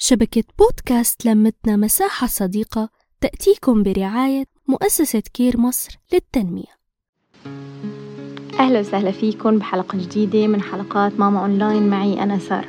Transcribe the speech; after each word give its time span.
شبكة 0.00 0.44
بودكاست 0.58 1.26
لمتنا 1.26 1.76
مساحة 1.76 2.26
صديقة 2.26 2.88
تأتيكم 3.20 3.82
برعاية 3.82 4.44
مؤسسة 4.68 5.22
كير 5.34 5.60
مصر 5.60 5.98
للتنمية. 6.12 6.78
أهلا 8.58 8.80
وسهلا 8.80 9.10
فيكم 9.10 9.58
بحلقة 9.58 9.98
جديدة 9.98 10.46
من 10.46 10.62
حلقات 10.62 11.20
ماما 11.20 11.40
أونلاين. 11.40 11.90
معي 11.90 12.22
أنا 12.22 12.38
سارة. 12.38 12.68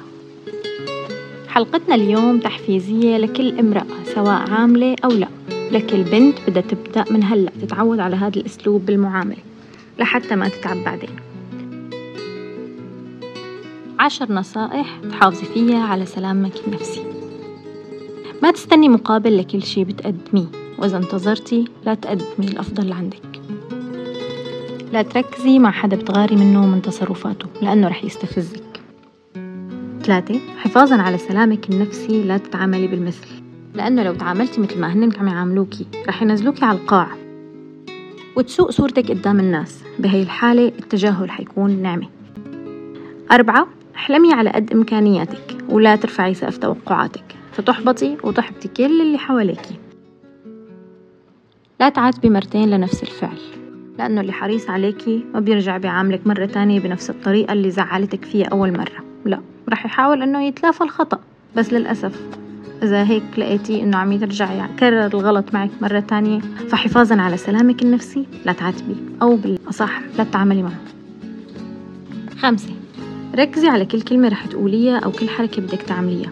حلقتنا 1.48 1.96
اليوم 1.96 2.40
تحفيزية 2.40 3.18
لكل 3.18 3.60
امرأة 3.60 4.04
سواء 4.16 4.52
عاملة 4.52 4.96
أو 5.04 5.10
لا. 5.10 5.28
لكل 5.72 6.04
بنت 6.04 6.38
بدها 6.48 6.62
تبدأ 6.62 7.06
من 7.12 7.24
هلأ 7.24 7.52
تتعود 7.62 8.00
على 8.00 8.16
هذا 8.16 8.40
الأسلوب 8.40 8.86
بالمعاملة 8.86 9.44
لحتى 10.00 10.36
ما 10.36 10.50
تتعب 10.50 10.78
بعدين. 10.78 11.16
عشر 14.00 14.32
نصائح 14.32 15.00
تحافظي 15.10 15.46
فيها 15.46 15.84
على 15.84 16.06
سلامك 16.06 16.54
النفسي. 16.68 17.19
ما 18.44 18.52
تستني 18.52 18.90
مقابل 18.90 19.38
لكل 19.38 19.64
شي 19.64 19.84
بتقدميه. 19.84 20.46
وإذا 20.78 20.98
انتظرتي 20.98 21.66
لا 21.86 21.94
تقدمي 21.94 22.48
الأفضل 22.48 22.94
عندك. 22.94 23.42
لا 24.94 25.02
تركزي 25.02 25.60
مع 25.60 25.72
حدا 25.72 25.96
بتغاري 25.96 26.36
منه 26.36 26.64
ومن 26.64 26.82
تصرفاته 26.82 27.46
لأنه 27.62 27.88
رح 27.88 28.04
يستفزك. 28.04 28.82
ثلاثة 30.04 30.40
حفاظا 30.58 30.96
على 30.96 31.18
سلامك 31.18 31.70
النفسي 31.70 32.24
لا 32.24 32.38
تتعاملي 32.38 32.88
بالمثل. 32.88 33.28
لأنه 33.76 34.04
لو 34.04 34.14
تعاملتي 34.14 34.62
مثل 34.62 34.80
ما 34.80 34.94
هنن 34.94 35.12
عم 35.20 35.28
يعاملوكي 35.28 35.86
رح 36.08 36.22
ينزلوكي 36.22 36.66
على 36.66 36.78
القاع. 36.78 37.08
وتسوء 38.36 38.72
صورتك 38.72 39.12
قدام 39.12 39.40
الناس. 39.40 39.84
بهي 40.00 40.24
الحالة 40.24 40.68
التجاهل 40.68 41.32
حيكون 41.32 41.82
نعمة. 41.82 42.08
أربعة 43.32 43.68
احلمي 43.96 44.34
على 44.34 44.50
قد 44.50 44.74
إمكانياتك 44.74 45.58
ولا 45.70 45.96
ترفعي 45.96 46.34
سقف 46.34 46.58
توقعاتك. 46.58 47.39
فتحبطي 47.60 48.18
وتحبطي 48.24 48.68
كل 48.68 49.02
اللي 49.02 49.18
حواليكي. 49.18 49.76
لا 51.80 51.90
تعاتبي 51.90 52.30
مرتين 52.30 52.70
لنفس 52.70 53.04
الفعل 53.04 53.38
لأنه 53.98 54.22
اللي 54.22 54.32
حريص 54.32 54.70
عليكي 54.70 55.26
ما 55.34 55.40
بيرجع 55.40 55.78
بيعاملك 55.78 56.28
مرة 56.28 56.46
تانية 56.46 56.80
بنفس 56.80 57.10
الطريقة 57.10 57.54
اللي 57.54 57.72
زعلتك 57.72 58.26
فيها 58.26 58.48
أول 58.48 58.72
مرة. 58.72 59.04
لا 59.26 59.42
رح 59.70 59.86
يحاول 59.86 60.22
أنه 60.22 60.44
يتلافى 60.44 60.82
الخطأ 60.82 61.20
بس 61.56 61.74
للأسف 61.74 62.22
إذا 62.84 63.04
هيك 63.04 63.24
لقيتي 63.38 63.84
إنه 63.84 63.98
عم 63.98 64.12
يرجع 64.12 64.66
يكرر 64.66 65.06
الغلط 65.06 65.54
معك 65.54 65.70
مرة 65.82 66.00
تانية 66.00 66.40
فحفاظا 66.40 67.22
على 67.22 67.38
سلامك 67.38 67.82
النفسي. 67.82 68.26
لا 68.46 68.54
تعاتبي 68.54 68.96
أو 69.22 69.36
بالأصح 69.36 70.02
لا 70.18 70.24
تتعاملي 70.24 70.64
معه. 70.64 70.80
خمسة 72.38 72.74
ركزي 73.36 73.68
على 73.68 73.86
كل 73.86 74.02
كلمة 74.02 74.28
رح 74.28 74.46
تقوليها 74.46 75.00
أو 75.00 75.12
كل 75.12 75.30
حركة 75.30 75.62
بدك 75.62 75.82
تعمليها. 75.82 76.32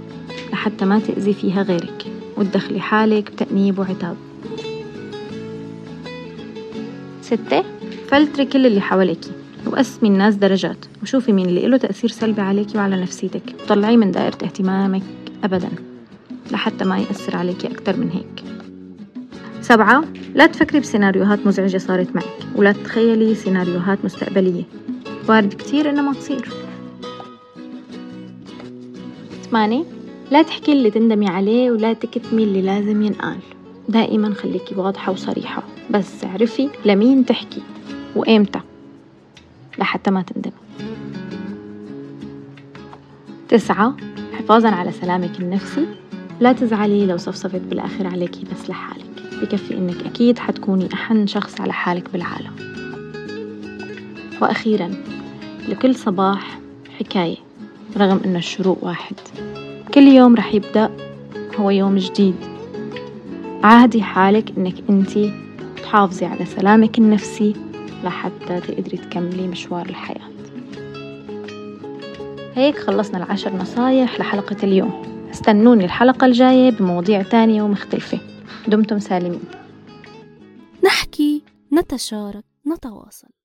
لحتى 0.52 0.86
ما 0.86 1.00
تأذي 1.00 1.34
فيها 1.34 1.62
غيرك. 1.62 2.06
وتدخلي 2.38 2.80
حالك 2.80 3.32
بتأنيب 3.32 3.80
وعتاب. 3.80 4.18
ستة 7.22 7.64
فلتري 8.08 8.46
كل 8.46 8.66
اللي 8.66 8.82
حواليكي 8.82 9.32
وقسمي 9.66 10.10
الناس 10.10 10.36
درجات 10.36 10.86
وشوفي 11.04 11.32
مين 11.34 11.46
اللي 11.46 11.68
له 11.68 11.78
تأثير 11.78 12.10
سلبي 12.10 12.42
عليكي 12.42 12.78
وعلى 12.78 13.02
نفسيتك. 13.02 13.42
طلعيه 13.68 13.98
من 13.98 14.12
دائرة 14.12 14.38
اهتمامك 14.44 15.04
أبدا 15.44 15.70
لحتى 16.52 16.86
ما 16.86 16.98
يأثر 16.98 17.36
عليكي 17.36 17.68
أكتر 17.68 17.98
من 17.98 18.10
هيك. 18.10 18.44
سبعة 19.62 20.04
لا 20.36 20.46
تفكري 20.46 20.80
بسيناريوهات 20.80 21.48
مزعجة 21.48 21.78
صارت 21.78 22.16
معك 22.16 22.26
ولا 22.56 22.72
تتخيلي 22.72 23.36
سيناريوهات 23.36 24.06
مستقبلية. 24.06 24.64
وارد 25.30 25.54
كتير 25.54 25.90
إنها 25.90 26.02
ما 26.02 26.14
تصير. 26.14 26.50
ثمانية 29.50 29.84
لا 30.32 30.42
تحكي 30.42 30.72
اللي 30.72 30.92
تندمي 30.92 31.28
عليه 31.28 31.72
ولا 31.72 31.94
تكتمي 31.94 32.44
اللي 32.44 32.62
لازم 32.62 33.02
ينقال. 33.02 33.38
دائما 33.90 34.34
خليكي 34.34 34.76
واضحة 34.76 35.12
وصريحة. 35.12 35.64
بس 35.90 36.24
اعرفي 36.24 36.70
لمين 36.86 37.26
تحكي 37.26 37.62
وإمتى. 38.16 38.60
لحتى 39.80 40.12
ما 40.12 40.22
تندمي. 40.22 40.54
تسعة 43.50 43.98
حفاظا 44.34 44.70
على 44.70 44.92
سلامك 44.92 45.40
النفسي. 45.40 45.86
لا 46.40 46.54
تزعلي 46.54 47.06
لو 47.06 47.18
صفصفت 47.18 47.62
بالآخر 47.62 48.08
عليكي 48.08 48.44
بس 48.44 48.70
لحالك. 48.70 49.06
بكفي 49.42 49.78
إنك 49.78 50.06
أكيد 50.06 50.40
حتكوني 50.40 50.94
أحن 50.94 51.28
شخص 51.28 51.62
على 51.62 51.74
حالك 51.74 52.12
بالعالم. 52.14 52.56
وأخيرا 54.42 54.92
لكل 55.70 55.96
صباح 55.96 56.60
حكاية 57.00 57.38
رغم 57.98 58.20
إن 58.26 58.36
الشروق 58.36 58.84
واحد. 58.84 59.16
كل 59.98 60.08
يوم 60.08 60.36
رح 60.36 60.54
يبدأ 60.54 60.92
هو 61.56 61.70
يوم 61.70 61.96
جديد. 61.96 62.36
عاهدي 63.64 64.02
حالك 64.02 64.58
إنك 64.58 64.76
أنتي 64.90 65.34
تحافظي 65.84 66.26
على 66.26 66.46
سلامك 66.46 66.98
النفسي 66.98 67.54
لحتى 68.04 68.60
تقدري 68.60 68.98
تكملي 68.98 69.48
مشوار 69.48 69.86
الحياة. 69.86 70.30
هيك 72.54 72.78
خلصنا 72.78 73.18
العشر 73.18 73.56
نصايح 73.56 74.20
لحلقة 74.20 74.58
اليوم. 74.64 75.28
استنوني 75.32 75.86
الحلقة 75.86 76.26
الجاية 76.26 76.72
بمواضيع 76.72 77.22
تانية 77.22 77.62
ومختلفة. 77.64 78.20
دمتم 78.68 79.00
سالمين. 79.00 79.42
نحكي 80.84 81.44
نتشارك 81.74 82.44
نتواصل. 82.68 83.37